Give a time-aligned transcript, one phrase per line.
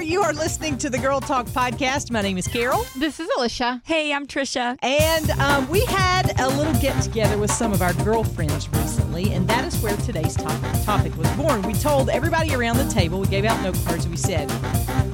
[0.00, 0.08] there.
[0.08, 2.10] You are listening to the Girl Talk podcast.
[2.10, 2.84] My name is Carol.
[2.96, 3.82] This is Alicia.
[3.84, 4.76] Hey, I'm Tricia.
[4.82, 9.48] And um, we had a little get together with some of our girlfriends recently, and
[9.48, 11.62] that is where today's topic, topic was born.
[11.62, 14.50] We told everybody around the table, we gave out note cards, and we said,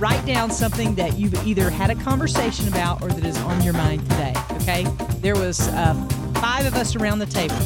[0.00, 3.74] write down something that you've either had a conversation about or that is on your
[3.74, 4.34] mind today.
[4.52, 4.84] Okay?
[5.20, 5.94] There was uh,
[6.36, 7.56] five of us around the table.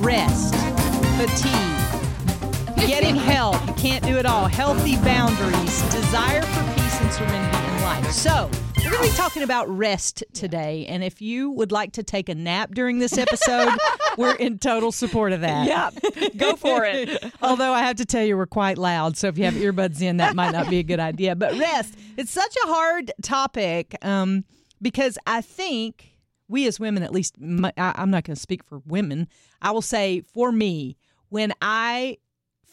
[0.00, 0.54] Rest,
[1.16, 2.03] fatigue,
[2.86, 3.54] getting help.
[3.66, 4.46] You can't do it all.
[4.46, 8.10] Healthy boundaries, desire for peace and serenity in life.
[8.10, 8.50] So,
[8.84, 10.84] we're going to be talking about rest today.
[10.86, 13.72] And if you would like to take a nap during this episode,
[14.18, 15.66] we're in total support of that.
[15.66, 17.32] Yeah, go for it.
[17.42, 19.16] Although I have to tell you, we're quite loud.
[19.16, 21.34] So if you have earbuds in, that might not be a good idea.
[21.34, 24.44] But rest, it's such a hard topic um,
[24.82, 28.64] because I think we as women, at least, my, I, I'm not going to speak
[28.64, 29.28] for women.
[29.62, 30.98] I will say for me,
[31.30, 32.18] when I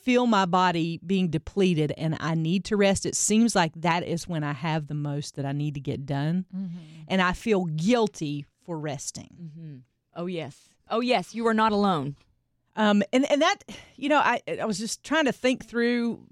[0.02, 4.28] feel my body being depleted and I need to rest, it seems like that is
[4.28, 6.46] when I have the most that I need to get done.
[7.08, 9.30] And I feel guilty for resting.
[9.42, 9.76] Mm-hmm.
[10.16, 10.70] Oh, yes.
[10.90, 11.36] Oh, yes.
[11.36, 12.16] You are not alone.
[12.76, 13.58] Um, and, and that,
[13.96, 16.26] you know, I, I was just trying to think through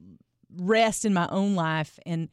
[0.56, 2.00] rest in my own life.
[2.06, 2.30] And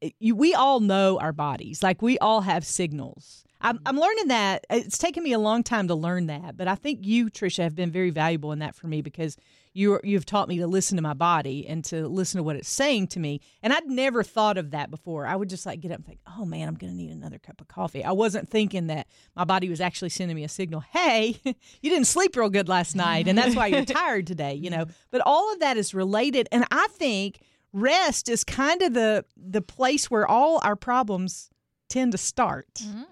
[0.00, 3.44] it, you, we all know our bodies, like we all have signals.
[3.60, 4.64] I'm, I'm learning that.
[4.70, 7.74] It's taken me a long time to learn that, but I think you, Tricia, have
[7.74, 9.36] been very valuable in that for me because
[9.72, 12.68] you you've taught me to listen to my body and to listen to what it's
[12.68, 13.40] saying to me.
[13.62, 15.26] And I'd never thought of that before.
[15.26, 17.38] I would just like get up and think, "Oh man, I'm going to need another
[17.38, 20.80] cup of coffee." I wasn't thinking that my body was actually sending me a signal,
[20.80, 24.70] "Hey, you didn't sleep real good last night, and that's why you're tired today." You
[24.70, 24.86] know.
[25.10, 27.40] But all of that is related, and I think
[27.72, 31.50] rest is kind of the the place where all our problems
[31.88, 32.68] tend to start.
[32.82, 33.06] Mm.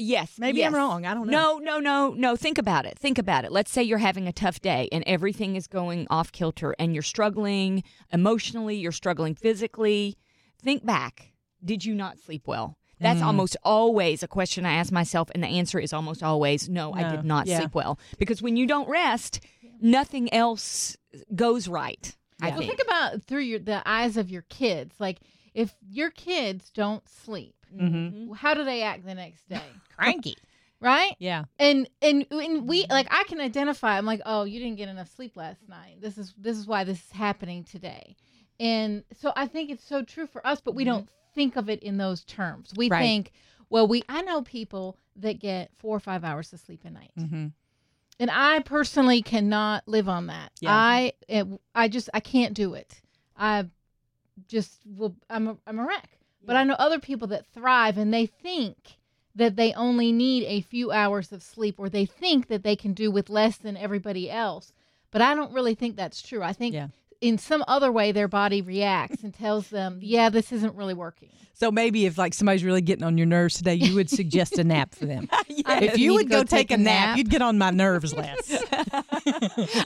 [0.00, 0.38] Yes.
[0.38, 1.04] Maybe I'm wrong.
[1.04, 1.58] I don't know.
[1.58, 2.36] No, no, no, no.
[2.36, 2.98] Think about it.
[2.98, 3.52] Think about it.
[3.52, 7.02] Let's say you're having a tough day and everything is going off kilter and you're
[7.02, 10.16] struggling emotionally, you're struggling physically.
[10.62, 11.32] Think back.
[11.64, 12.76] Did you not sleep well?
[13.00, 13.24] That's mm.
[13.24, 17.10] almost always a question I ask myself, and the answer is almost always no, I
[17.10, 17.60] did not Yeah.
[17.60, 17.98] sleep well.
[18.18, 19.40] Because when you don't rest,
[19.80, 20.96] nothing else
[21.34, 22.14] goes right.
[22.42, 22.52] I Yeah.
[22.52, 22.76] Well, think.
[22.76, 24.96] think about through your the eyes of your kids.
[24.98, 25.20] Like
[25.54, 28.32] if your kids don't sleep, Mm-hmm.
[28.32, 29.60] how do they act the next day?
[29.96, 30.36] Cranky.
[30.80, 31.14] right?
[31.18, 31.44] Yeah.
[31.58, 33.96] And and and we like I can identify.
[33.98, 36.00] I'm like, oh, you didn't get enough sleep last night.
[36.00, 38.16] This is this is why this is happening today.
[38.58, 41.82] And so I think it's so true for us, but we don't think of it
[41.82, 42.72] in those terms.
[42.76, 43.00] We Right.
[43.00, 43.32] think,
[43.70, 47.12] well, we I know people that get four or five hours of sleep a night.
[47.18, 47.46] Mm-hmm.
[48.18, 50.52] and I personally cannot live on that.
[50.60, 50.72] Yeah.
[50.74, 51.12] I
[51.74, 53.00] I just I can't do it.
[53.36, 53.66] I
[54.48, 55.14] just will.
[55.28, 56.18] I'm a, I'm a wreck.
[56.44, 58.98] But I know other people that thrive, and they think
[59.34, 62.92] that they only need a few hours of sleep, or they think that they can
[62.94, 64.72] do with less than everybody else.
[65.10, 66.42] But I don't really think that's true.
[66.42, 66.88] I think Yeah.
[67.20, 71.28] In some other way their body reacts and tells them, "Yeah, this isn't really working."
[71.52, 74.64] So maybe if like somebody's really getting on your nerves today, you would suggest a
[74.64, 75.28] nap for them.
[75.72, 77.18] If you would go, go take, take a a nap, nap.
[77.18, 78.50] you'd get on my nerves less.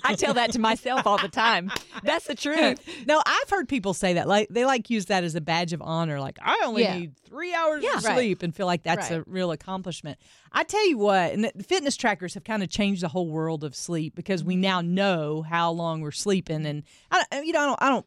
[0.04, 1.70] I tell that to myself all the time.
[2.04, 2.78] That's the truth.
[3.06, 4.28] no, I've heard people say that.
[4.28, 6.20] Like they like use that as a badge of honor.
[6.20, 6.98] Like I only Yeah.
[6.98, 7.96] need three hours Yeah.
[7.96, 8.14] of Right.
[8.14, 10.18] sleep and feel like that's a real accomplishment.
[10.52, 13.64] I tell you what, and the fitness trackers have kind of changed the whole world
[13.64, 14.60] of sleep because we mm-hmm.
[14.62, 18.06] now know how long we're sleeping, and I, uh, you know, I don't, I don't,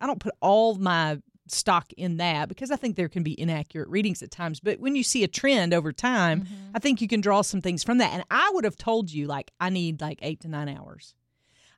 [0.00, 3.88] I don't put all my stock in that because I think there can be inaccurate
[3.88, 4.60] readings at times.
[4.60, 6.54] But when you see a trend over time, mm-hmm.
[6.74, 8.12] I think you can draw some things from that.
[8.12, 11.14] And I would have told you like I need like eight to nine hours.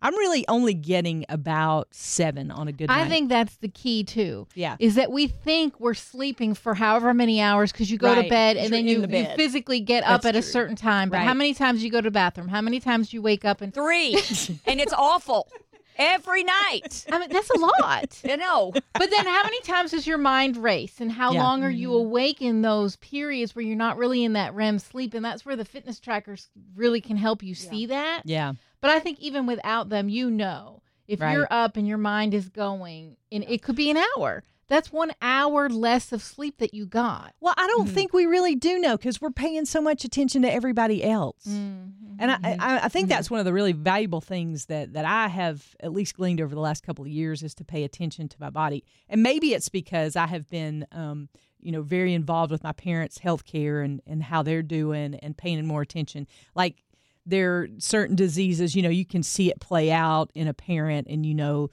[0.03, 3.07] I'm really only getting about seven on a good night.
[3.07, 4.47] I think that's the key too.
[4.55, 4.77] Yeah.
[4.79, 8.25] Is that we think we're sleeping for however many hours because you go Right.
[8.25, 10.77] to bed and You're then you, the you physically get up That's at a certain
[10.77, 11.09] time.
[11.11, 12.49] But how many times do you go to the bathroom?
[12.49, 14.15] How many times do you wake up and Three.
[14.67, 15.49] and it's awful
[15.99, 17.07] every night.
[17.11, 18.21] I mean that's a lot.
[18.29, 18.73] I know.
[18.75, 21.43] but then how many times does your mind race and how Yeah.
[21.43, 22.07] long are you mm-hmm.
[22.07, 25.57] awake in those periods where you're not really in that REM sleep and that's where
[25.57, 28.23] the fitness trackers really can help you see that.
[28.27, 28.53] yeah.
[28.81, 31.33] But I think even without them, you know, if Right.
[31.33, 34.43] you're up and your mind is going, and it could be an hour.
[34.69, 37.35] That's one hour less of sleep that you got.
[37.41, 40.53] Well, I don't think we really do know because we're paying so much attention to
[40.53, 41.47] everybody else.
[41.49, 42.17] Mm-hmm.
[42.19, 45.29] And I, I, I think that's one of the really valuable things that, that I
[45.29, 48.37] have at least gleaned over the last couple of years is to pay attention to
[48.41, 48.83] my body.
[49.09, 51.29] And maybe it's because I have been, um,
[51.61, 55.37] you know, very involved with my parents' health care and, and how they're doing and
[55.37, 56.27] paying more attention.
[56.57, 56.83] Like
[57.27, 61.09] there are certain diseases, you know, you can see it play out in a parent
[61.11, 61.71] and, you know,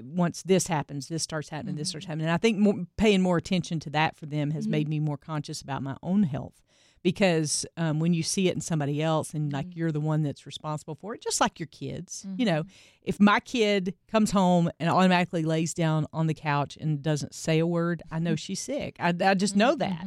[0.00, 2.12] once this happens, this starts happening, this starts mm-hmm.
[2.12, 2.26] happening.
[2.26, 4.90] And I think more, paying more attention to that for them has made mm-hmm.
[4.90, 6.62] me more conscious about my own health
[7.02, 9.78] because um, when you see it in somebody else and like mm-hmm.
[9.78, 12.62] you're the one that's responsible for it, just like your kids, you know,
[13.02, 17.58] if my kid comes home and automatically lays down on the couch and doesn't say
[17.58, 18.96] a word, I know she's sick.
[19.00, 20.06] I, I just know that,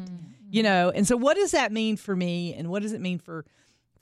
[0.49, 0.89] you know.
[0.89, 3.45] And so, what does that mean for me, and what does it mean for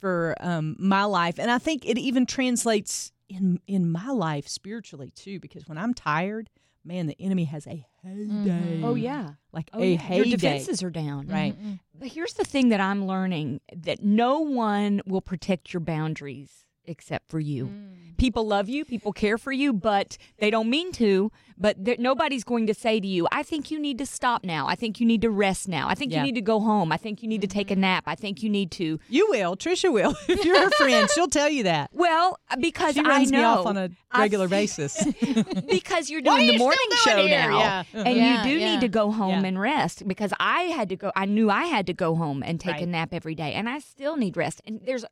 [0.03, 1.39] for um, my life?
[1.39, 5.93] And I think it even translates in in my life spiritually too, because when I'm
[5.93, 6.49] tired,
[6.83, 8.81] man, the enemy has a heyday.
[8.83, 9.29] Oh yeah.
[9.53, 9.97] like Oh, a yeah.
[9.97, 10.27] heyday.
[10.29, 11.27] Your defenses are down.
[11.27, 11.55] right.
[11.97, 17.29] But here's the thing that I'm learning that no one will protect your boundaries except
[17.29, 17.67] for you.
[17.67, 18.17] Mm.
[18.17, 21.31] People love you, people care for you, but they don't mean to.
[21.57, 24.67] But nobody's going to say to you, I think you need to stop now.
[24.67, 25.87] I think you need to rest now.
[25.87, 26.19] I think Yeah.
[26.19, 26.91] you need to go home.
[26.91, 27.81] I think you need to take a mm-hmm.
[27.81, 28.03] nap.
[28.07, 28.99] I think you need to.
[29.09, 30.15] You will, Tricia will.
[30.27, 31.89] If you're her friend, she'll tell you that.
[31.93, 35.03] Well, uh, because She runs I know me off on a regular basis.
[35.69, 37.49] because you're doing the you morning show here?
[37.49, 37.59] now.
[37.59, 37.83] Yeah.
[37.93, 38.03] Uh-huh.
[38.05, 41.11] And Yeah, you do need to go home and rest because I had to go
[41.15, 43.79] I knew I had to go home and take a nap every day and I
[43.79, 44.61] still need rest.
[44.65, 45.05] And there's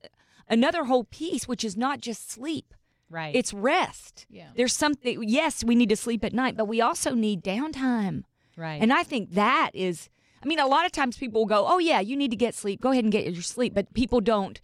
[0.52, 2.74] another whole piece which is not just sleep.
[3.10, 3.36] right.
[3.36, 4.26] It's rest.
[4.30, 4.50] Yeah.
[4.56, 8.24] There's something yes, we need to sleep at night, but we also need downtime.
[8.56, 8.80] right.
[8.82, 10.10] And I think that is
[10.44, 12.54] I mean a lot of times people will go, "Oh yeah, you need to get
[12.56, 12.82] sleep.
[12.82, 14.60] Go ahead and get your sleep." But people don't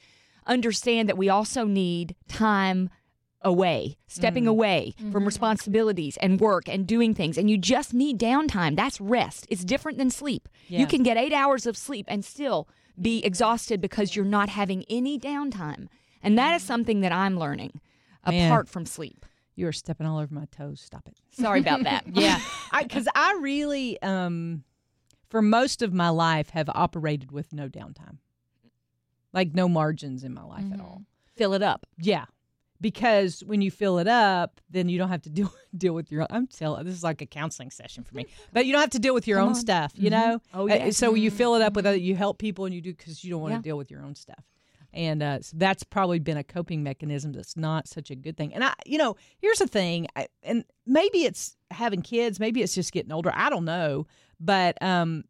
[0.45, 2.89] understand that we also need time
[3.41, 4.49] away, stepping Mm.
[4.49, 7.37] away from responsibilities and work and doing things.
[7.37, 8.75] And you just need downtime.
[8.75, 9.45] That's rest.
[9.49, 10.49] It's different than sleep.
[10.67, 10.79] Yeah.
[10.79, 12.67] You can get eight hours of sleep and still
[12.99, 15.87] be exhausted because you're not having any downtime.
[16.23, 17.79] And that is something that I'm learning
[18.27, 18.51] Man.
[18.51, 19.25] apart from sleep.
[19.55, 20.81] you are stepping all over my toes.
[20.81, 21.17] Stop it.
[21.31, 22.05] Sorry about that.
[22.13, 22.39] Yeah,
[22.81, 24.63] because I, really, um,
[25.29, 28.17] for most of my life, have operated with no downtime,
[29.33, 31.03] like no margins in my life at all.
[31.35, 31.85] Fill it up.
[31.99, 32.25] Yeah,
[32.81, 36.27] because when you fill it up, then you don't have to deal deal with your.
[36.29, 38.99] I'm telling this is like a counseling session for me, but you don't have to
[38.99, 39.59] deal with your Come own on.
[39.59, 39.91] stuff.
[39.95, 40.41] You know.
[40.53, 40.89] Oh, Uh, yeah.
[40.91, 41.97] So you fill it up with other.
[41.97, 43.57] You help people and you do because you don't want Yeah.
[43.57, 44.43] to deal with your own stuff.
[44.93, 48.53] And uh, so that's probably been a coping mechanism that's not such a good thing.
[48.53, 52.73] And I, you know, here's the thing, I, and maybe it's having kids, maybe it's
[52.73, 53.31] just getting older.
[53.35, 54.07] I don't know,
[54.39, 55.25] but um,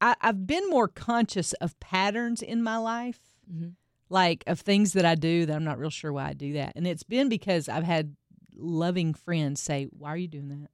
[0.00, 3.18] I, I've been more conscious of patterns in my life,
[3.52, 3.72] Mhm.
[4.12, 6.74] Like of things that I do that I'm not real sure why I do that.
[6.76, 8.14] And it's been because I've had
[8.54, 10.70] loving friends say, "Why are you doing that?"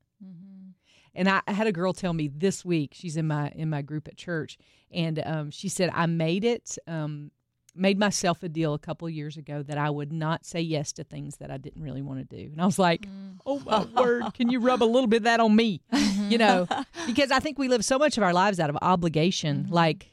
[1.15, 2.93] And I, I had a girl tell me this week.
[2.95, 4.59] She's in my in my group at church,
[4.91, 6.77] and um, she said I made it.
[6.87, 7.31] Um,
[7.75, 10.93] made myself a deal a couple of years ago that I would not say yes
[10.95, 12.51] to things that I didn't really want to do.
[12.51, 13.07] And I was like,
[13.47, 14.25] "Oh my word!
[14.35, 15.81] Can you rub a little bit of that on me?"
[16.29, 16.67] You know,
[17.07, 19.69] because I think we live so much of our lives out of obligation.
[19.71, 20.11] Like,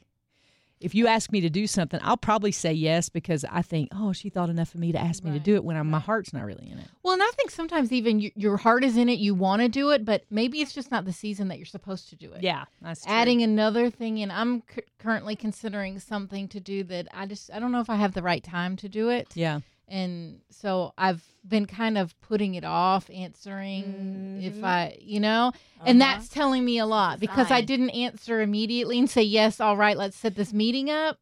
[0.80, 4.12] if you ask me to do something, I'll probably say yes because I think, "Oh,
[4.12, 6.32] she thought enough of me to ask me to do it." When I'm, my heart's
[6.32, 6.88] not really in it.
[7.02, 9.68] Well, and I think sometimes even y- your heart is in it, you want to
[9.68, 12.42] do it, but maybe it's just not the season that you're supposed to do it.
[12.42, 13.12] Yeah, that's true.
[13.12, 17.58] Adding another thing in, I'm c- currently considering something to do that I just I
[17.58, 19.60] don't know if I have the right time to do it, Yeah.
[19.88, 25.52] And so I've been kind of putting it off, answering if I, you know,
[25.84, 26.12] and Uh-huh.
[26.14, 29.96] that's telling me a lot because I didn't answer immediately and say yes, all right,
[29.96, 31.18] let's set this meeting up.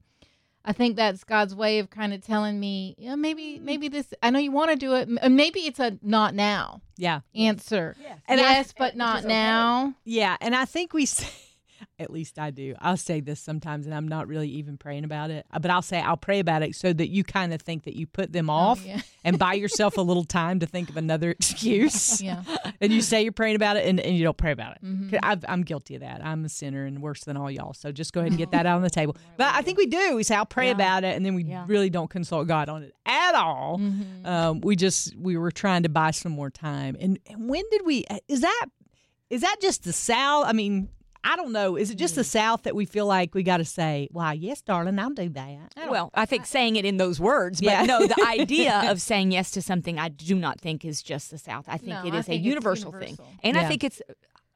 [0.64, 4.14] I think that's God's way of kind of telling me, yeah, maybe, maybe this.
[4.22, 5.08] I know you want to do it.
[5.30, 7.20] Maybe it's a not now Yeah.
[7.34, 7.94] answer.
[8.00, 8.18] Yes.
[8.26, 9.28] And I- but not okay.
[9.28, 9.94] now.
[10.04, 11.28] Yeah, and I think we say,
[11.98, 12.74] at least I do.
[12.80, 16.00] I'll say this sometimes, and I'm not really even praying about it, but I'll say
[16.00, 18.84] I'll pray about it so that you kind of think that you put them off
[18.84, 19.00] yeah.
[19.24, 22.20] and buy yourself a little time to think of another excuse.
[22.22, 22.42] Yeah.
[22.80, 24.84] And you say you're praying about it, and, and you don't pray about it.
[24.84, 25.08] Mhm.
[25.10, 26.22] 'Cause I've, I'm guilty of that.
[26.22, 27.72] I'm a sinner and worse than all y'all.
[27.72, 29.16] So just go ahead and get that out on the table.
[29.38, 30.16] But I think we do.
[30.16, 30.72] We say I'll pray Yeah.
[30.72, 31.64] about it, and then we Yeah.
[31.66, 33.78] really don't consult God on it at all.
[33.78, 34.26] Mhm.
[34.26, 36.96] Um, we just we were trying to buy some more time.
[37.00, 38.04] And, and when did we?
[38.28, 38.66] Is that
[39.30, 40.44] is that just the South?
[40.46, 40.88] I mean,
[41.26, 41.76] I don't know.
[41.76, 42.26] Is it just the Mm.
[42.26, 45.72] South that we feel like we got to say, "Why, yes, darling, I'll do that."
[45.76, 47.84] I Well, I think saying it in those words, but Yeah.
[47.84, 51.38] no, the idea of saying yes to something I do not think is just the
[51.38, 51.64] South.
[51.66, 53.24] I think No, it I is think a universal, universal.
[53.24, 53.38] thing.
[53.42, 53.62] And Yeah.
[53.62, 54.02] I think it's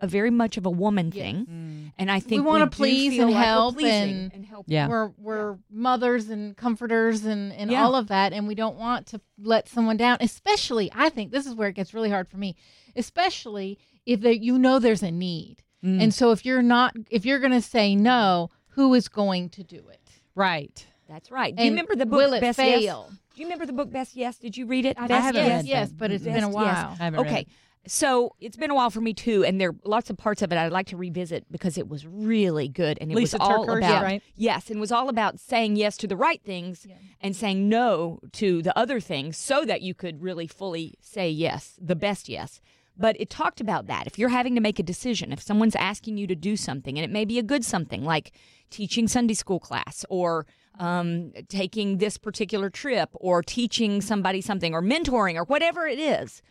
[0.00, 1.24] a very much of a woman Yes.
[1.24, 1.46] thing.
[1.46, 1.92] Mm.
[1.98, 4.66] And I think we want to please and like help, we're help pleasing and- help.
[4.68, 4.86] Yeah.
[4.88, 7.82] We're we're mothers and comforters and, and Yeah.
[7.84, 10.18] all of that, and we don't want to let someone down.
[10.20, 12.54] Especially, I think this is where it gets really hard for me.
[12.94, 16.02] Especially if there, you know there's a need, Mm.
[16.02, 19.62] and so if you're not, if you're going to say no, who is going to
[19.62, 20.00] do it?
[20.34, 20.86] right.
[21.08, 21.56] That's right.
[21.56, 22.82] Do you And remember the book will it Best Yes?
[22.82, 23.08] fail?
[23.34, 24.36] Do you remember the book Best Yes?
[24.36, 24.96] Did you read it?
[24.98, 26.54] Best haven't yes, read yes, but it's Best been a Yes.
[26.54, 26.96] while.
[27.00, 27.40] I haven't read Okay.
[27.40, 27.48] it.
[27.90, 30.52] So it's been a while for me too, and there are lots of parts of
[30.52, 33.66] it I'd like to revisit because it was really good, and it Lisa was all
[33.66, 34.22] TerKeurst, about right?
[34.36, 36.96] yes, and it was all about saying yes to the right things Yeah.
[37.22, 41.78] and saying no to the other things, so that you could really fully say yes,
[41.80, 42.60] the best yes.
[42.98, 44.06] But it talked about that.
[44.06, 47.04] If you're having to make a decision, if someone's asking you to do something, and
[47.04, 48.32] it may be a good something like
[48.70, 50.46] teaching Sunday school class or
[50.78, 56.42] um, taking this particular trip or teaching somebody something or mentoring or whatever it is,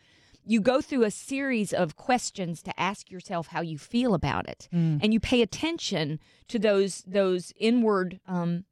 [0.45, 4.67] you go through a series of questions to ask yourself how you feel about it,
[4.73, 4.99] Mm.
[5.03, 8.19] and you pay attention to those those inward.
[8.27, 8.63] Um,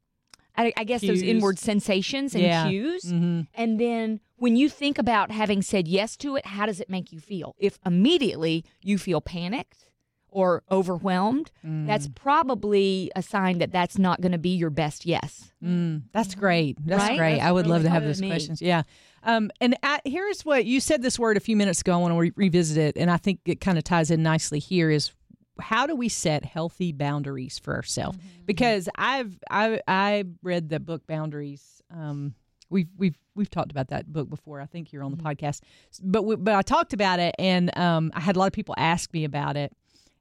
[0.58, 2.66] I, I guess those inward sensations and Yeah.
[2.68, 3.02] cues.
[3.04, 3.40] Mm-hmm.
[3.54, 7.12] And then when you think about having said yes to it, how does it make
[7.12, 7.54] you feel?
[7.58, 9.86] If immediately you feel panicked
[10.28, 15.52] or overwhelmed, that's probably a sign that that's not going to be your best yes.
[15.64, 16.76] Mm, that's great.
[16.84, 17.16] That's Right?
[17.16, 17.32] great.
[17.36, 18.28] That's I would love to have those me.
[18.28, 18.60] questions.
[18.60, 18.82] Yeah.
[19.22, 21.94] Um, and I, here's what you said this word a few minutes ago.
[21.94, 24.58] I want to re- revisit it, and I think it kind of ties in nicely
[24.58, 24.90] here.
[24.90, 25.10] Is
[25.58, 28.18] how do we set healthy boundaries for ourselves?
[28.44, 31.82] Because I've I I read the book Boundaries.
[31.90, 32.34] Um,
[32.70, 34.60] we've we've we've talked about that book before.
[34.60, 35.60] I think you're on the podcast,
[36.02, 38.74] but we, but I talked about it, and um, I had a lot of people
[38.78, 39.72] ask me about it,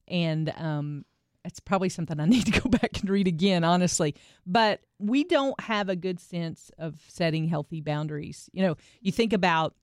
[0.07, 1.05] and um,
[1.43, 4.15] it's probably something I need to go back and read again, honestly.
[4.45, 8.49] But we don't have a good sense of setting healthy boundaries.
[8.53, 9.75] You know, you think about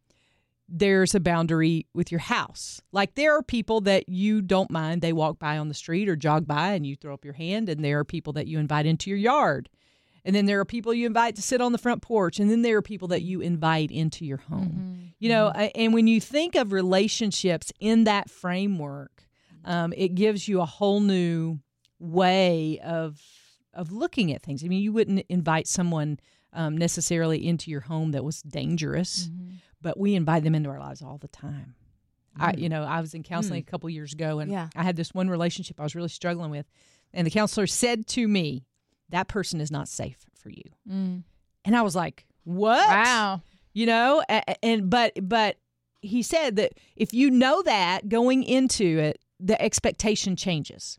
[0.69, 2.81] there's a boundary with your house.
[2.93, 6.17] Like there are people that you don't mind, they walk by on the street or
[6.17, 8.87] jog by and you throw up your hand, and there are people that you invite
[8.87, 9.69] into your yard.
[10.25, 12.63] And then there are people you invite to sit on the front porch, and then
[12.63, 15.13] there are people that you invite into your home.
[15.19, 19.25] You know, a- and when you think of relationships in that framework,
[19.65, 21.59] um, it gives you a whole new
[21.99, 23.21] way of
[23.75, 24.63] of looking at things.
[24.63, 26.19] I mean, you wouldn't invite someone
[26.53, 29.31] um, necessarily into your home that was dangerous,
[29.81, 31.75] but we invite them into our lives all the time.
[32.39, 34.69] I, you know, I was in counseling a couple years ago, and Yeah.
[34.77, 36.67] I had this one relationship I was really struggling with,
[37.15, 38.67] and the counselor said to me,
[39.13, 41.23] "That person is not safe for you," Mm.
[41.65, 43.43] and I was like, "What?" Wow.
[43.73, 45.57] you know a- a- and but but
[46.03, 50.99] he said that if you know that going into it the expectation changes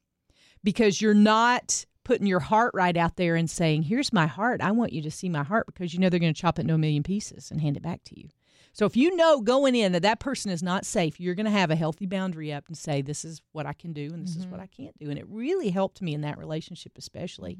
[0.63, 4.59] because you're not putting your heart right out there and saying here's my heart.
[4.61, 6.63] I want you to see my heart because you know they're going to chop it
[6.63, 8.27] into a million pieces and hand it back to you.
[8.73, 11.51] So if you know going in that that person is not safe you're going to
[11.51, 14.35] have a healthy boundary up and say this is what i can do and this
[14.35, 15.09] is what i can't do.
[15.09, 17.57] And it really helped me in that relationship especially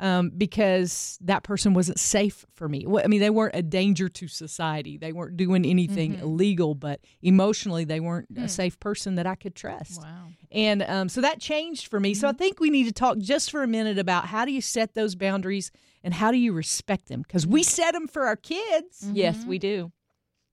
[0.00, 2.84] um, because that person wasn't safe for me.
[2.86, 4.98] Well, I mean, they weren't a danger to society.
[4.98, 9.54] They weren't doing anything illegal, but emotionally, they weren't a safe person that I could
[9.54, 10.02] trust.
[10.02, 10.28] Wow.
[10.50, 12.14] And um, so that changed for me.
[12.14, 14.60] So I think we need to talk just for a minute about how do you
[14.60, 15.70] set those boundaries
[16.02, 17.22] and how do you respect them?
[17.22, 19.04] Because we set them for our kids.
[19.12, 19.90] Yes, we do.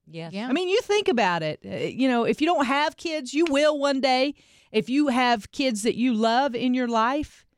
[0.08, 0.32] Yes.
[0.32, 0.48] Yeah.
[0.48, 1.60] I mean, you think about it.
[1.64, 4.34] Uh, you know, if you don't have kids, you will one day.
[4.72, 7.51] If you have kids that you love in your life, you-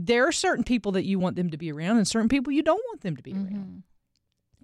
[0.00, 2.62] there are certain people that you want them to be around and certain people you
[2.62, 3.54] don't want them to be mm-hmm.
[3.54, 3.82] around.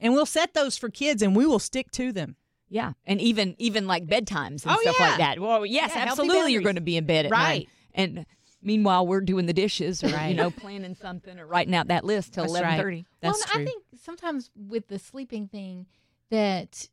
[0.01, 2.37] And we'll set those for kids and we will stick to them.
[2.71, 5.07] Yeah, and even even like bedtimes and Oh, stuff yeah.
[5.09, 5.39] like that.
[5.41, 6.53] Well, yes, Yeah, absolutely.
[6.53, 7.41] You're going to be in bed at Right.
[7.41, 8.27] night, and
[8.61, 10.29] meanwhile we're doing the dishes or Right.
[10.29, 12.61] you know planning something or writing out that list till That's right.
[12.61, 13.07] eleven thirty.
[13.23, 13.63] That's well, true.
[13.63, 15.87] I think sometimes with the sleeping thing
[16.31, 16.89] that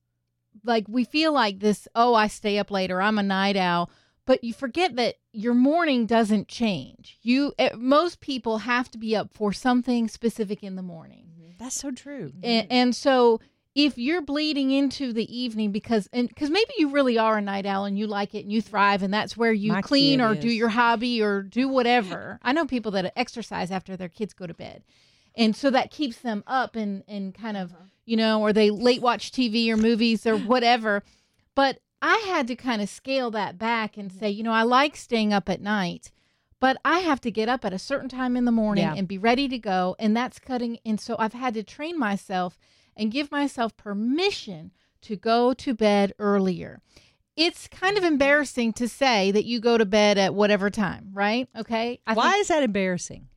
[0.64, 3.90] like we feel like this, oh, I stay up later, I'm a night owl,
[4.26, 7.18] but you forget that your morning doesn't change.
[7.22, 11.28] You eh, most people have to be up for something specific in the morning.
[11.58, 12.34] That's so true.
[12.44, 13.40] And, and so
[13.76, 17.66] if you're bleeding into the evening because and because maybe you really are a night
[17.66, 20.34] owl and you like it and you thrive and that's where you My clean or
[20.34, 20.40] is.
[20.40, 22.40] do your hobby or do whatever.
[22.42, 24.84] I know people that exercise after their kids go to bed.
[25.38, 27.74] And so that keeps them up and and kind of,
[28.06, 31.04] you know, or they late watch TV or movies or whatever.
[31.54, 34.96] But I had to kind of scale that back and say, you know, I like
[34.96, 36.12] staying up at night,
[36.60, 38.96] but I have to get up at a certain time in the morning Yeah.
[38.96, 39.96] and be ready to go.
[40.00, 40.78] And that's cutting.
[40.86, 42.58] And so I've had to train myself
[42.96, 44.72] and give myself permission
[45.02, 46.82] to go to bed earlier.
[47.36, 48.14] It's kind of mm-hmm.
[48.14, 51.50] embarrassing to say that you go to bed at whatever time, right?
[51.56, 52.00] Okay.
[52.08, 53.28] I Why think- is that embarrassing?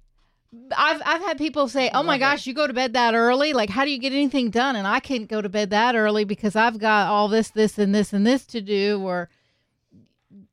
[0.76, 3.52] I've I've had people say, "Oh my gosh, you go to bed that early?
[3.52, 6.25] Like, how do you get anything done?" And I can't go to bed that early
[6.25, 9.00] because I've got all this, this, and this, and this to do.
[9.02, 9.28] Or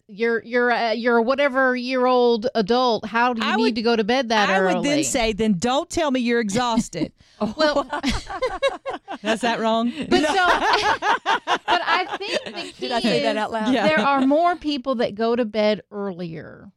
[0.07, 3.05] you're you're a, you're a whatever year old adult.
[3.05, 4.73] How do you I need would- to go to bed that I early?
[4.73, 7.11] I would then say, then don't tell me you're exhausted.
[7.41, 7.53] Oh.
[7.57, 7.81] well,
[9.23, 9.91] Is that wrong?
[10.09, 10.45] but so,
[11.65, 13.73] but I think the key Did I say that is out loud?
[13.73, 13.85] Yeah.
[13.87, 16.71] there are more people that go to bed earlier.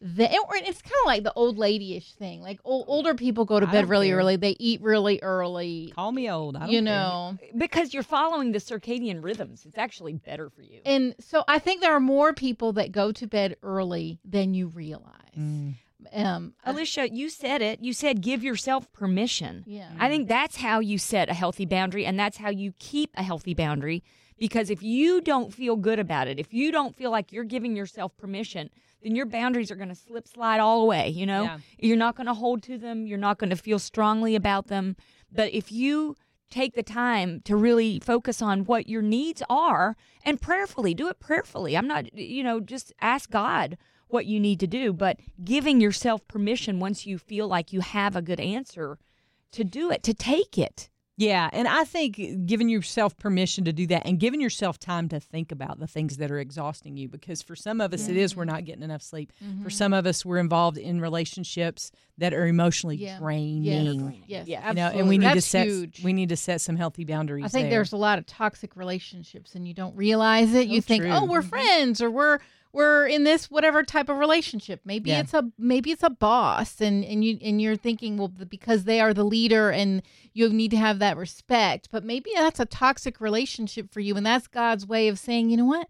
[0.00, 2.42] Than, or it's kind of like the old lady-ish thing.
[2.42, 4.18] Like old, older people go to I bed really care.
[4.18, 4.36] early.
[4.36, 5.90] They eat really early.
[5.94, 6.54] Call me old.
[6.56, 6.82] I don't You care.
[6.84, 9.64] know, because you're following the circadian rhythms.
[9.64, 10.80] It's actually better for you.
[10.84, 14.68] and so I think there are more people that go to bed early than you
[14.68, 15.12] realize.
[15.38, 15.74] Mm.
[16.12, 17.80] Um, I- Alicia, you said it.
[17.82, 19.64] You said give yourself permission.
[19.66, 23.10] yeah, I think that's how you set a healthy boundary and that's how you keep
[23.16, 24.04] a healthy boundary
[24.38, 27.74] Because if you don't feel good about it, if you don't feel like you're giving
[27.74, 28.68] yourself permission,
[29.06, 31.08] then your boundaries are going to slip slide all away.
[31.08, 31.58] You know, Yeah.
[31.78, 33.06] you're not going to hold to them.
[33.06, 34.96] You're not going to feel strongly about them.
[35.30, 36.16] But if you
[36.50, 41.18] take the time to really focus on what your needs are and prayerfully do it
[41.18, 41.76] prayerfully.
[41.76, 43.76] I'm not, you know, just ask God
[44.08, 48.14] what you need to do, but giving yourself permission once you feel like you have
[48.14, 48.98] a good answer
[49.52, 50.88] to do it, to take it.
[51.18, 55.08] Yeah, and I think uh, giving yourself permission to do that and giving yourself time
[55.08, 58.16] to think about the things that are exhausting you because for some of us it
[58.16, 59.32] is we're not getting enough sleep.
[59.38, 59.68] For mm-hmm.
[59.70, 63.18] some of us we're involved in relationships that are emotionally Yeah.
[63.18, 64.24] draining.
[64.26, 64.68] Yes, Yeah.
[64.68, 65.00] You know, absolutely.
[65.00, 66.04] and we need to That's set huge.
[66.04, 67.46] we need to set some healthy boundaries.
[67.46, 67.78] I think there.
[67.78, 70.68] there's a lot of toxic relationships, and you don't realize it.
[70.68, 71.12] you think, true.
[71.12, 72.40] oh, we're friends, or we're
[72.76, 74.82] we're in this whatever type of relationship.
[74.84, 75.20] Maybe Yeah.
[75.20, 79.00] it's a maybe it's a boss, and and you and you're thinking, well, because they
[79.00, 80.02] are the leader, and
[80.34, 81.88] you need to have that respect.
[81.90, 85.56] But maybe that's a toxic relationship for you, and that's God's way of saying, you
[85.56, 85.88] know what,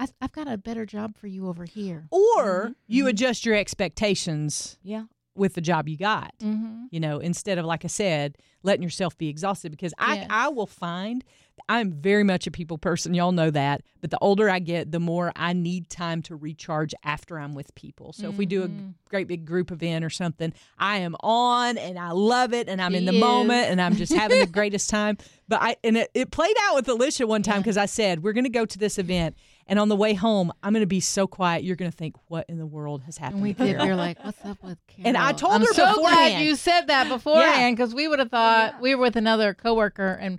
[0.00, 2.08] I, I've got a better job for you over here.
[2.10, 2.72] or mm-hmm.
[2.88, 3.10] you mm-hmm.
[3.10, 5.04] adjust your expectations Yeah.
[5.36, 6.32] With the job you got.
[6.42, 6.86] Mm-hmm.
[6.90, 10.26] you know instead of like i said letting yourself be exhausted because i Yes.
[10.30, 11.24] i will find
[11.68, 15.00] i'm very much a people person y'all know that but the older i get the
[15.00, 18.68] more i need time to recharge after i'm with people so if we do a
[18.68, 18.90] Mm-hmm.
[19.08, 22.94] great big group event or something i am on and i love it and i'm
[22.94, 25.16] in the She moment and i'm just having the greatest time
[25.48, 28.32] but i and it, it played out with alicia one time because i said we're
[28.34, 29.34] going to go to this event
[29.66, 32.14] and on the way home i'm going to be so quiet you're going to think
[32.28, 33.80] what in the world has happened And we did.
[33.82, 35.02] You're like, what's up with Carol?
[35.08, 36.32] And I told I'm her so beforehand.
[36.34, 40.12] glad you said that beforehand because we would have thought we were with another coworker
[40.20, 40.38] and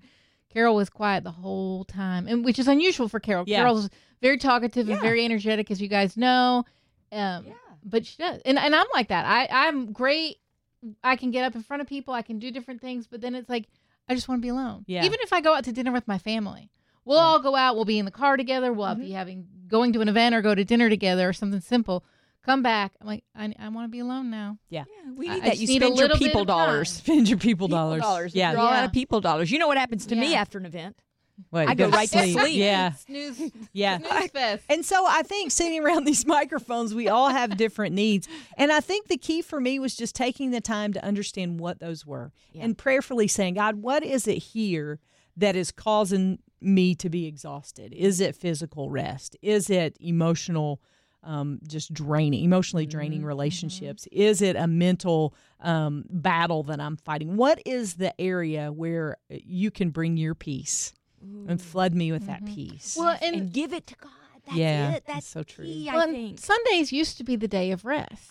[0.49, 3.43] Carol was quiet the whole time, and which is unusual for Carol.
[3.45, 3.57] Yeah.
[3.57, 3.89] Carol's
[4.21, 6.63] very talkative and very energetic, as you guys know.
[7.11, 7.45] Um,
[7.83, 9.25] But she does, and and I'm like that.
[9.25, 10.37] I I'm great.
[11.03, 12.13] I can get up in front of people.
[12.13, 13.67] I can do different things, but then it's like
[14.09, 14.83] I just want to be alone.
[14.87, 15.03] Yeah.
[15.05, 16.71] Even if I go out to dinner with my family,
[17.07, 17.75] we'll all go out.
[17.75, 18.71] We'll be in the car together.
[18.73, 19.13] We'll be mm-hmm.
[19.13, 22.03] having going to an event or go to dinner together or something simple.
[22.43, 22.93] Come back.
[23.01, 24.57] I'm like I, I want to be alone now.
[24.69, 24.85] yeah
[25.15, 25.57] We need I that.
[25.57, 26.89] You just need a spend your little bit people of dollars.
[26.91, 28.35] spend your people, People dollars, dollars.
[28.35, 29.51] yeah You're all out of people dollars.
[29.51, 30.95] You know what happens to me after an event?
[31.49, 32.57] What, I go to right to sleep.
[32.57, 33.51] Yeah, Snooze.
[33.71, 33.99] yeah.
[33.99, 34.63] Snooze fest.
[34.69, 38.27] And so I think sitting around these microphones, we all have different needs.
[38.57, 41.79] And I think the key for me was just taking the time to understand what
[41.79, 44.99] those were and prayerfully saying, God, what is it here
[45.35, 47.93] that is causing me to be exhausted?
[47.93, 49.35] Is it physical rest?
[49.41, 50.81] Is it emotional?
[51.23, 54.07] Um, just draining, emotionally draining relationships?
[54.13, 57.35] Is it a mental um, battle that I'm fighting?
[57.35, 60.93] What is the area where you can bring your peace
[61.47, 62.95] and flood me with that peace?
[62.97, 64.11] Well, and, and give it to God.
[64.45, 65.03] That's Yeah, it.
[65.05, 65.65] that's That's so true.
[65.65, 66.39] key, well, I think.
[66.39, 68.29] Sundays used to be the day of rest.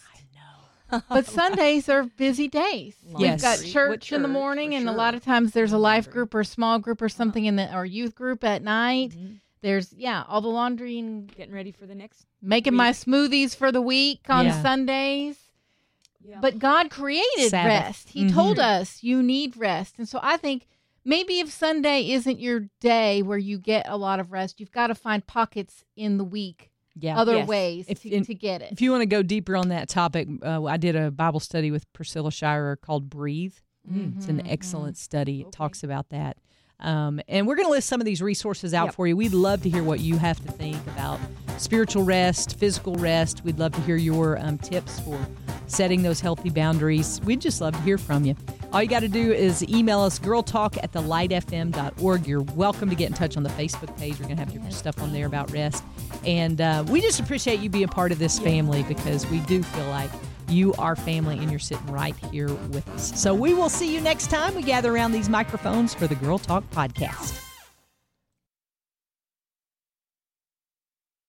[1.09, 2.95] But Sundays are busy days.
[3.19, 3.19] Yes.
[3.19, 5.79] We've got With church in the morning, for and a lot of times there's a
[5.79, 9.11] life group or a small group or something in the or youth group at night.
[9.11, 9.41] Mhm.
[9.63, 12.27] There's yeah, all the laundry and Getting ready for the next.
[12.41, 14.63] making my smoothies for the week on Yeah.
[14.63, 15.39] Sundays.
[16.25, 16.39] Yeah.
[16.41, 17.67] But God created Sabbath.
[17.87, 18.09] rest.
[18.11, 18.33] He Mhm.
[18.35, 19.95] told us you need rest.
[19.99, 20.67] And so I think
[21.05, 24.89] maybe if Sunday isn't your day where you get a lot of rest, you've got
[24.89, 27.19] to find pockets in the week, yeah.
[27.19, 27.49] other Yes.
[27.49, 28.73] ways If- to, in- to get it.
[28.73, 31.71] If you want to go deeper on that topic, uh, I did a Bible study
[31.71, 33.55] with Priscilla Shirer called Breathe.
[33.89, 35.41] It's an excellent study.
[35.41, 35.51] It Okay.
[35.53, 36.37] talks about that.
[36.81, 38.95] Um, and we're going to list some of these resources out Yep.
[38.97, 39.17] for you.
[39.17, 41.21] We'd love to hear what you have to think about
[41.57, 43.45] spiritual rest, physical rest.
[43.45, 45.19] We'd love to hear your um, tips for
[45.69, 47.21] setting those healthy boundaries.
[47.25, 48.35] We'd just love to hear from you.
[48.73, 52.27] All you got to do is email us girltalk at thelightfm.org.
[52.27, 54.19] You're welcome to get in touch on the Facebook page.
[54.19, 55.85] We're going to have different stuff on there about rest.
[56.27, 59.89] And uh, we just appreciate you being part of this family because we do feel
[59.89, 60.11] like
[60.49, 63.21] you are family and you're sitting right here with us.
[63.21, 66.39] So we will see you next time we gather around these microphones for the Girl
[66.39, 67.46] Talk podcast.